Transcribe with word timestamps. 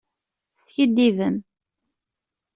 Teskiddibem. 0.55 1.37